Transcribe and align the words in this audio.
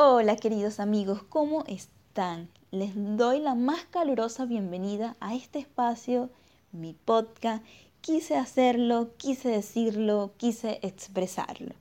Hola 0.00 0.36
queridos 0.36 0.78
amigos, 0.78 1.24
¿cómo 1.28 1.64
están? 1.66 2.48
Les 2.70 2.92
doy 2.94 3.40
la 3.40 3.56
más 3.56 3.84
calurosa 3.90 4.44
bienvenida 4.44 5.16
a 5.18 5.34
este 5.34 5.58
espacio, 5.58 6.30
mi 6.70 6.94
podcast. 6.94 7.64
Quise 8.00 8.36
hacerlo, 8.36 9.10
quise 9.16 9.48
decirlo, 9.48 10.30
quise 10.36 10.78
expresarlo. 10.82 11.74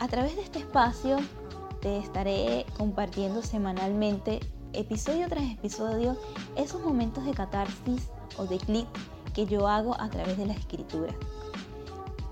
A 0.00 0.08
través 0.10 0.34
de 0.34 0.42
este 0.42 0.58
espacio 0.58 1.18
te 1.80 1.98
estaré 1.98 2.66
compartiendo 2.76 3.42
semanalmente, 3.42 4.40
episodio 4.72 5.28
tras 5.28 5.44
episodio, 5.44 6.16
esos 6.56 6.82
momentos 6.82 7.24
de 7.24 7.30
catarsis 7.30 8.08
o 8.38 8.46
de 8.46 8.58
clic 8.58 8.88
que 9.34 9.46
yo 9.46 9.68
hago 9.68 9.94
a 10.00 10.10
través 10.10 10.36
de 10.36 10.46
la 10.46 10.54
escritura. 10.54 11.14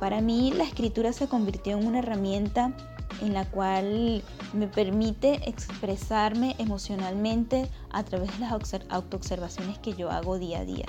Para 0.00 0.20
mí 0.20 0.52
la 0.52 0.64
escritura 0.64 1.12
se 1.12 1.28
convirtió 1.28 1.76
en 1.76 1.86
una 1.86 1.98
herramienta 1.98 2.72
en 3.20 3.34
la 3.34 3.44
cual 3.50 4.22
me 4.52 4.68
permite 4.68 5.48
expresarme 5.48 6.54
emocionalmente 6.58 7.68
a 7.90 8.04
través 8.04 8.32
de 8.32 8.46
las 8.46 8.52
autoobservaciones 8.90 9.78
que 9.78 9.94
yo 9.94 10.10
hago 10.10 10.38
día 10.38 10.60
a 10.60 10.64
día. 10.64 10.86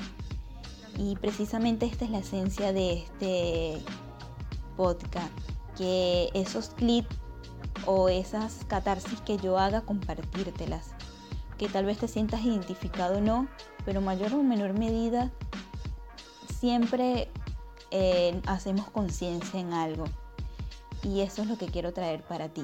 Y 0.98 1.16
precisamente 1.16 1.86
esta 1.86 2.06
es 2.06 2.12
la 2.12 2.20
esencia 2.20 2.74
de 2.74 2.94
este 2.94 3.82
podcast, 4.76 5.32
que 5.78 6.30
esos 6.34 6.70
clips 6.70 7.16
o 7.86 8.10
esas 8.10 8.66
catarsis 8.68 9.22
que 9.22 9.38
yo 9.38 9.58
haga, 9.58 9.82
compartírtelas. 9.82 10.92
Que 11.58 11.68
tal 11.68 11.86
vez 11.86 11.98
te 11.98 12.08
sientas 12.08 12.42
identificado 12.42 13.18
o 13.18 13.22
no, 13.22 13.48
pero 13.86 14.02
mayor 14.02 14.34
o 14.34 14.44
menor 14.44 14.78
medida, 14.78 15.32
siempre 16.60 17.30
eh, 17.92 18.42
hacemos 18.46 18.90
conciencia 18.90 19.60
en 19.60 19.74
algo. 19.74 20.06
Y 21.04 21.22
eso 21.22 21.42
es 21.42 21.48
lo 21.48 21.58
que 21.58 21.68
quiero 21.68 21.94
traer 21.94 22.22
para 22.24 22.50
ti. 22.50 22.64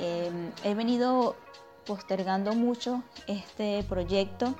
Em, 0.00 0.50
he 0.64 0.74
venido 0.74 1.36
postergando 1.86 2.52
mucho 2.54 3.02
este 3.26 3.82
proyecto 3.84 4.54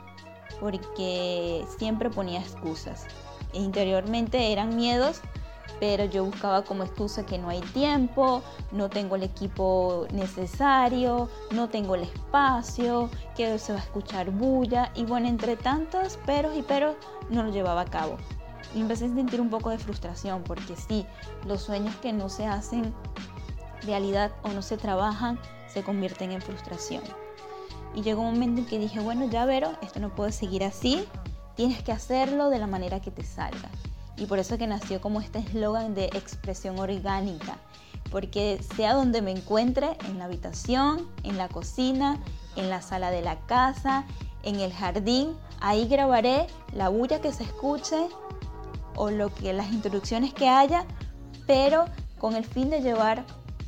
porque 0.61 1.65
siempre 1.79 2.11
ponía 2.11 2.41
excusas. 2.41 3.07
Interiormente 3.53 4.53
eran 4.53 4.77
miedos, 4.77 5.21
pero 5.81 6.05
yo 6.05 6.25
buscaba 6.25 6.63
como 6.63 6.85
excusa 6.85 7.27
que 7.27 7.39
no 7.39 7.49
hay 7.49 7.61
tiempo, 7.61 8.43
no 8.73 8.89
tengo 8.89 9.17
el 9.17 9.23
equipo 9.23 10.07
necesario, 10.13 11.29
no 11.51 11.69
tengo 11.69 11.97
el 11.97 12.03
espacio, 12.03 13.11
que 13.35 13.59
se 13.59 13.73
va 13.73 13.81
a 13.81 13.83
escuchar 13.83 14.31
bulla 14.31 14.93
y 14.95 15.05
bueno, 15.05 15.29
entre 15.29 15.57
tantos 15.57 16.17
peros 16.25 16.57
y 16.57 16.63
peros 16.63 16.97
no 17.29 17.43
lo 17.43 17.51
llevaba 17.51 17.83
a 17.83 17.87
cabo 17.87 18.17
y 18.77 18.81
empecé 18.83 19.07
a 19.07 19.09
sentir 19.09 19.41
un 19.41 19.49
poco 19.49 19.71
de 19.71 19.79
frustración 19.79 20.43
porque 20.43 20.77
sí, 20.77 21.07
los 21.47 21.63
sueños 21.63 21.97
que 21.97 22.13
no 22.13 22.29
se 22.29 22.47
hacen 22.47 22.93
realidad 23.83 24.33
o 24.43 24.49
no 24.51 24.61
se 24.61 24.77
trabajan 24.77 25.41
se 25.67 25.83
convierten 25.83 26.31
en 26.31 26.43
frustración. 26.43 27.03
Y 27.95 28.03
llegó 28.03 28.21
un 28.21 28.35
momento 28.35 28.61
en 28.61 28.67
que 28.67 28.79
dije, 28.79 29.01
bueno, 29.01 29.25
ya 29.31 29.47
Vero, 29.47 29.73
esto 29.81 29.99
no 29.99 30.15
puede 30.15 30.31
seguir 30.31 30.63
así, 30.63 31.07
tienes 31.55 31.83
que 31.83 31.91
hacerlo 31.91 32.51
de 32.51 32.59
la 32.59 32.67
manera 32.67 33.01
que 33.01 33.11
te 33.11 33.25
salga. 33.25 33.71
Y 34.19 34.27
por 34.27 34.39
eso 34.39 34.59
que 34.59 34.67
nació 34.67 35.01
como 35.01 35.23
este 35.23 35.39
eslogan 35.39 35.95
de 35.95 36.07
expresión 36.07 36.79
orgánica, 36.79 37.57
porque 38.11 38.61
sea 38.77 38.93
donde 38.93 39.23
me 39.23 39.31
encuentre, 39.31 39.97
en 40.07 40.19
la 40.19 40.27
habitación, 40.27 41.09
en 41.23 41.39
la 41.39 41.49
cocina, 41.49 42.19
en 42.57 42.69
la 42.69 42.83
sala 42.83 43.11
de 43.11 43.23
la 43.23 43.39
casa, 43.47 44.05
en 44.43 44.61
el 44.61 44.73
jardín, 44.75 45.35
ahí 45.61 45.89
grabaré 45.89 46.47
la 46.75 46.91
bulla 46.91 47.23
que 47.23 47.33
se 47.33 47.45
escuche 47.45 48.09
o 48.97 49.11
lo 49.11 49.33
que 49.35 49.53
las 49.53 49.73
introducciones 49.73 50.35
que 50.35 50.49
haya, 50.49 50.85
pero 51.47 51.85
con 52.19 52.35
el 52.35 52.45
fin 52.45 52.71
de 52.71 52.81
llevar 52.81 53.25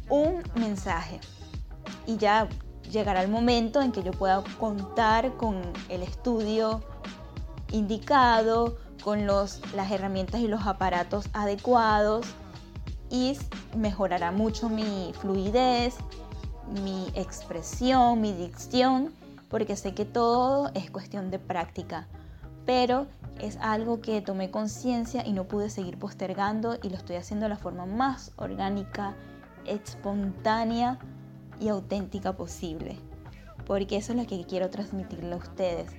un 0.09 0.43
mensaje. 0.55 1.21
Y 2.07 2.17
ya 2.17 2.49
llegará 2.91 3.23
el 3.23 3.31
momento 3.31 3.81
en 3.81 3.93
que 3.93 4.03
yo 4.03 4.13
pueda 4.13 4.43
contar 4.59 5.37
con 5.37 5.61
el 5.89 6.03
estudio 6.03 6.83
indicado, 7.71 8.77
con 9.05 9.27
los, 9.27 9.61
las 9.75 9.91
herramientas 9.91 10.41
y 10.41 10.49
los 10.49 10.67
aparatos 10.67 11.27
adecuados 11.33 12.27
y 13.11 13.39
mejorará 13.77 14.33
mucho 14.33 14.69
mi 14.69 15.13
fluidez, 15.21 15.97
mi 16.83 17.07
expresión, 17.15 18.21
mi 18.21 18.33
dicción, 18.33 19.13
porque 19.49 19.77
sé 19.77 19.95
que 19.95 20.05
todo 20.05 20.71
es 20.75 20.91
cuestión 20.91 21.31
de 21.31 21.39
práctica. 21.39 22.07
Pero 22.69 23.07
es 23.41 23.57
algo 23.63 24.03
que 24.03 24.21
tomé 24.21 24.51
conciencia 24.51 25.27
y 25.27 25.33
no 25.33 25.45
pude 25.45 25.71
seguir 25.71 25.99
postergando 25.99 26.77
y 26.83 26.91
lo 26.91 26.97
estoy 26.97 27.17
haciendo 27.17 27.45
de 27.45 27.49
la 27.49 27.57
forma 27.57 27.87
más 27.87 28.33
orgánica, 28.37 29.17
espontánea 29.65 30.99
y 31.59 31.69
auténtica 31.69 32.37
posible. 32.37 32.99
Porque 33.67 33.97
eso 33.97 34.13
es 34.13 34.19
lo 34.19 34.27
que 34.27 34.45
quiero 34.45 34.69
transmitirle 34.69 35.33
a 35.33 35.39
ustedes. 35.39 35.91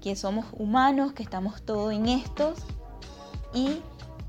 Que 0.00 0.16
somos 0.16 0.46
humanos, 0.54 1.12
que 1.12 1.22
estamos 1.22 1.62
todos 1.62 1.92
en 1.92 2.08
estos 2.08 2.58
y 3.52 3.78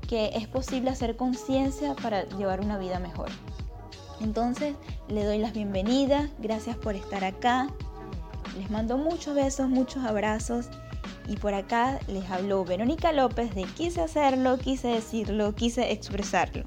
que 0.06 0.30
es 0.36 0.46
posible 0.46 0.90
hacer 0.90 1.16
conciencia 1.16 1.96
para 1.96 2.28
llevar 2.28 2.60
una 2.60 2.78
vida 2.78 3.00
mejor. 3.00 3.30
Entonces, 4.20 4.76
le 5.08 5.24
doy 5.24 5.38
las 5.38 5.52
bienvenidas, 5.52 6.30
gracias 6.38 6.76
por 6.76 6.94
estar 6.94 7.24
acá. 7.24 7.66
Les 8.56 8.70
mando 8.70 8.96
muchos 8.98 9.34
besos, 9.34 9.68
muchos 9.68 10.04
abrazos 10.04 10.70
y 11.28 11.36
por 11.36 11.54
acá 11.54 11.98
les 12.08 12.30
habló 12.30 12.64
Verónica 12.64 13.12
López 13.12 13.54
de 13.54 13.64
quise 13.64 14.00
hacerlo, 14.00 14.58
quise 14.58 14.88
decirlo, 14.88 15.54
quise 15.54 15.92
expresarlo. 15.92 16.64